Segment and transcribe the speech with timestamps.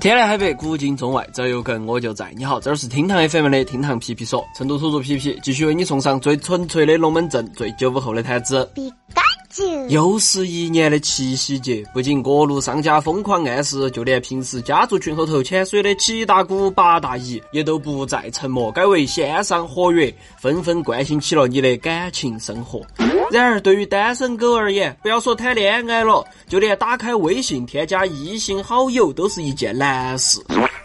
[0.00, 2.32] 天南海北，古今中外，只要有梗我就在。
[2.34, 8.66] 你好，这儿是厅堂 FM 的厅堂皮皮说，成都土著皮皮继续为你送上最纯粹的龙门阵，最九五后的谈资。
[9.88, 22.80] 又是一年的七夕节，不仅各路商家疯狂暗示，就连平时家族群后头潜水的七大姑八大姨也都不再沉默，改为线上活跃，纷纷关心起了你的感情生活。
[23.30, 30.40] 然而，对于单身狗而言，不要说谈恋爱了，就连打开微信添加异性好友都是一件难事。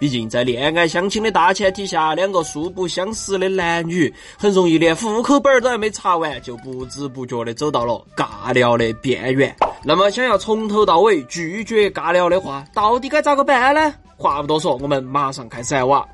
[0.05, 9.55] 毕竟，在恋爱相亲的大前提下，两个素不相识的男女，很容易连户口本都还没查完，就不知不觉的走到了尬聊的边缘。
[9.83, 13.91] 那么，想要从头到尾拒绝尬聊的话，到底该咋个办呢？
[14.15, 16.07] 话不多说，我们马上开始来挖。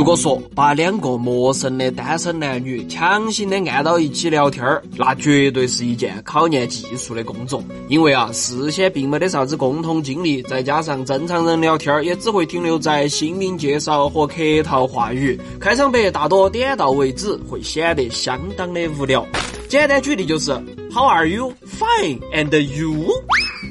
[0.00, 7.62] 如果说把两个陌生的单身男女强行的按到一起聊天儿，那绝对是一件考验技术的工作。
[7.86, 19.26] 因为啊，事先并没得啥子共同经历，再加上正常人聊天儿也只会停留在姓名介绍和客套话语，开场白大多点到为止，会显得相当的无聊。
[19.68, 20.50] 简单举例就是
[20.94, 21.52] How are you?
[21.78, 23.04] Fine, and you?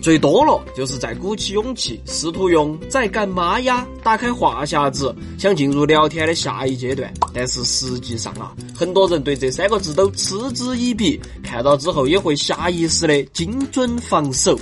[0.02, 7.12] 最多了，就是在鼓起勇气，试图用“在干嘛呀”打开话匣子，想进入聊天的下一阶段。
[7.34, 14.58] 但是实际上啊，很多人对这三个字都嗤之以鼻，看到之后也会下意识的精准防守。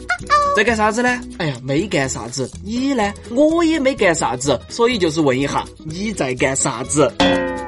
[0.57, 1.21] 在干啥子呢？
[1.37, 2.49] 哎呀，没干啥子。
[2.63, 3.13] 你呢？
[3.29, 7.13] 我也没干啥子，所以就是问一下你在干啥子。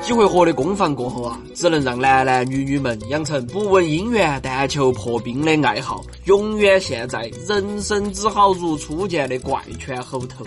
[0.01, 10.43] 几回合的攻防过后啊，只能让男男女女们养成不问姻缘但求破冰的爱好，永远陷在人生只好如初见的怪圈后头。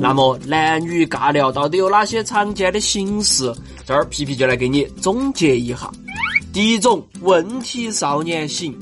[0.00, 3.52] 那么男女尬聊到底有哪些常见的形式？
[3.84, 5.90] 这儿皮皮就来给你总结一下。
[6.52, 8.78] 第一种问题少年型。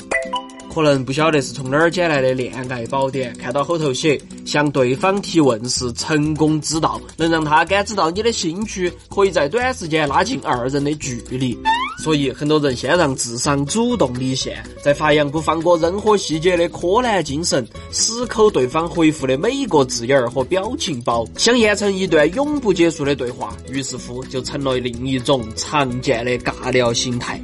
[0.73, 11.59] 可能不晓得是从哪儿捡来的恋爱宝典，看到后头写向对方提问是成功之道，能让他感知到你的兴趣，可以在短时间拉近二人的距离。
[12.01, 23.53] 所以很多人先让智商主动离线，再发扬不放过任何细节的柯南精神，死抠对方回复的每一个字眼儿和表情包，想延成一段永不结束的对话。
[23.69, 27.43] 于是乎，就成了另一种常见的尬聊形态。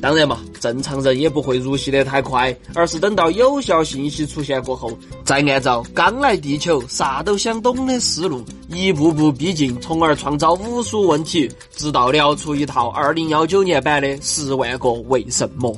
[0.00, 15.76] 当然嘛，正常人也不会入戏得太快，而是等到有效信息出现过后，再按照刚来地球啥都想懂的思路，一步步逼近，从而创造无数问题，直到聊出一套二零幺九年版的十万个为什么。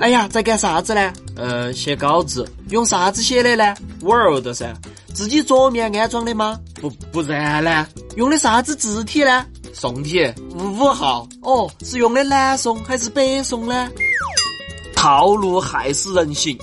[0.00, 1.12] 哎呀，在干啥子呢？
[1.34, 4.74] 呃，写稿子，用啥子写的呢？Word 噻，
[5.14, 6.60] 自己桌面安装的吗？
[6.80, 7.86] 不，不然呢？
[8.16, 9.46] 用的啥子字体呢？
[9.72, 10.20] 宋体
[10.54, 13.90] 五五号哦，是用的南宋还是北宋呢？
[14.94, 16.56] 套路害死人形。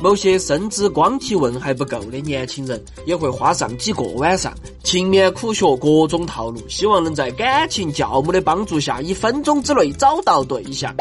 [0.00, 4.54] 某些甚至光提问还不够的年轻人，也会花上几个晚上
[4.84, 10.94] 勤勉苦学各种套路，希望能在感情教母的帮助下，一分钟之内找到对象。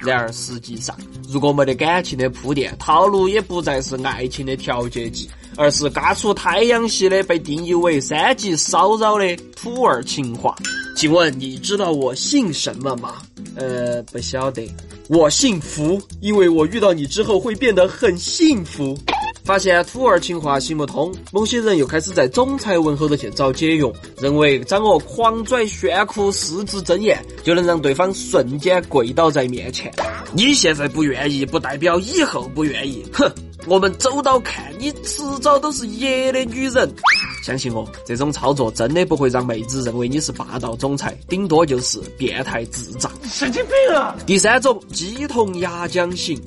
[0.00, 0.96] 然而实际上，
[1.28, 5.30] 如果没得感情的铺垫，套路也不再是爱情的调节剂，
[5.60, 10.56] 而是嘎出太阳系的被定义为三级骚扰的土味情话。
[10.96, 13.16] 请问你知道我姓什么吗？
[13.56, 14.66] 呃，不晓得。
[15.10, 18.96] 我姓福，因为我遇到你之后会变得很幸福。
[19.44, 29.92] 发现土味情话行不通，某些人又开始在总裁文后头去找解药，认为掌握狂拽炫酷四字真言就能让对方瞬间跪倒在面前。
[30.32, 33.04] 你现在不愿意，不代表以后不愿意。
[33.12, 33.30] 哼，
[33.66, 36.92] 我们走到看你迟早都是爷的女人。
[37.42, 43.10] 相信我，这种操作真的不会让妹子认为你是霸道总裁，顶多就是变态智障。
[43.24, 44.14] 神经病啊！
[44.26, 46.40] 第三种鸡同鸭讲型，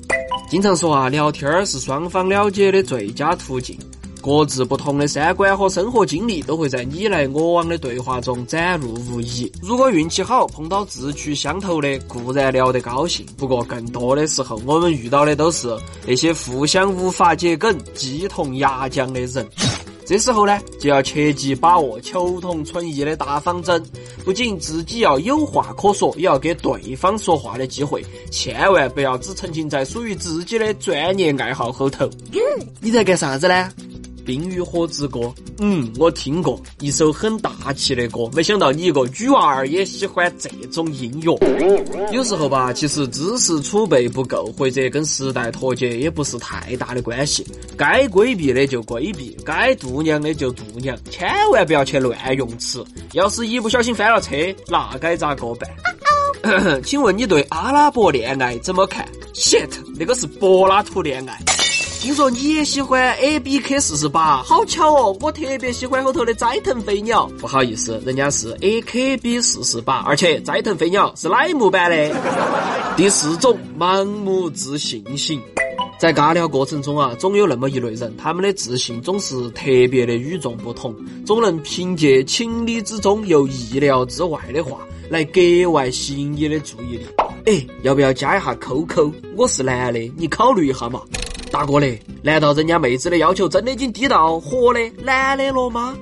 [0.48, 3.76] 经常说啊，聊天儿是双方了解的最佳途径。
[4.24, 9.52] 各自不同的三观和生活经历都会在你来我往的对话中展露无遗。
[9.60, 15.68] 如果运气好碰到志趣相投的，固然聊得高兴，不过更多的时候我们遇到的都是
[16.06, 19.46] 那些互相无法接梗、鸡同鸭讲的人。
[20.06, 23.82] 这时候呢，就要切记把握求同存异的大方针，
[24.24, 32.08] 不仅自己要有话可说，也要给对方说话的机会，千万不要只沉浸在属于自己的专业爱好后头。
[32.80, 33.70] 你在干啥子呢？
[34.24, 35.20] 《冰与火之歌》，
[35.58, 38.28] 嗯，我听过一首很大气的歌。
[38.34, 41.36] 没想到你一个女娃儿也喜欢这种音乐。
[42.12, 47.46] 有时候吧，其实知识储备不够，或者跟时代脱节，也不是太大的关系。
[47.76, 52.84] 该规避的就规避，该度娘的就度娘，千万不要去乱用词。
[53.12, 54.34] 要是一不小心翻了车，
[54.68, 56.82] 那该咋个办？
[56.84, 61.38] 请问你对阿拉伯恋爱怎么看？shit，那个是柏拉图恋爱。
[62.04, 65.16] 听说你也喜欢 A B K 四十八，好巧哦！
[65.22, 67.26] 我特别喜欢后头的斋藤飞鸟。
[67.38, 72.14] 不好意思，人家是 A K B 四十八，而且斋藤飞鸟是乃木版的。
[72.94, 75.40] 第四种，盲目自信型。
[75.98, 84.78] 在尬聊过程中啊，总有那么一类人，他们的自信总是特别的与众不同，总能凭借情理之中又意料之外的话，
[85.08, 85.40] 来格
[85.70, 87.06] 外吸引你的注意力。
[87.46, 89.10] 哎，要不要加一下 QQ？
[89.38, 91.00] 我是男的，你考虑一下嘛。
[91.54, 95.94] 大哥嘞，难道人家妹子的要求真的已经低到活的男的了吗？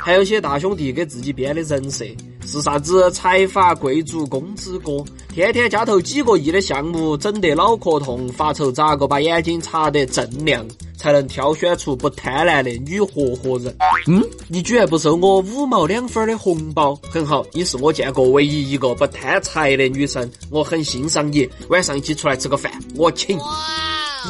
[0.00, 2.06] 还有些大兄弟给自己编的人设。
[2.46, 13.76] 是啥子财阀贵族公子哥，天天家头几个亿的项目整得脑壳痛，发愁咋个把眼睛擦得锃亮，才能挑选出不贪婪的女合伙人。
[14.06, 21.46] 嗯，你居然不收我五毛两分的红包，很好，你是我见过唯一一个不贪财的女生，我很欣赏你。
[21.68, 23.38] 晚上一起出来吃个饭，我请。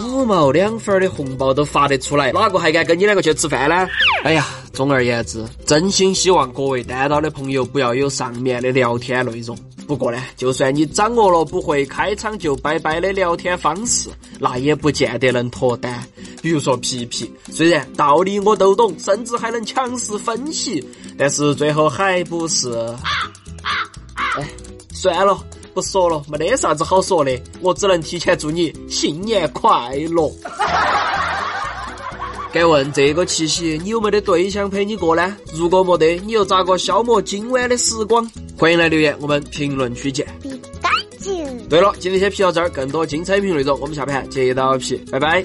[0.07, 3.89] 五毛两分的红包都发得出来，哪个还敢跟你两个去吃饭呢？
[4.25, 9.57] 哎呀，总而言之，真心希望各位单刀的朋友不要有上面的聊天内容。
[9.87, 16.07] 不过呢，就算你掌握了不会开场就拜拜的聊天方式，那也不见得能脱单。
[16.43, 20.87] 比如说皮皮，虽然道理我都懂，甚至还能强势分析，
[21.17, 22.71] 但是最后还不是……
[24.37, 24.47] 哎，
[24.93, 25.39] 算了。
[25.79, 30.29] 不说了，没得啥子好说的，我只能提前祝你新年快乐。
[32.51, 35.37] 该问这个七夕你有没得对象陪你过呢？
[35.55, 38.29] 如果没得，你又咋个消磨今晚的时光？
[38.59, 40.27] 欢迎来留言，我们评论区见。
[41.71, 45.45] 对了，今天先皮到这儿，更多精彩评论内容，我们下盘接到皮，拜拜。